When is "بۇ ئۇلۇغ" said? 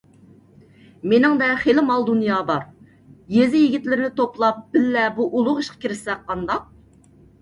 5.19-5.65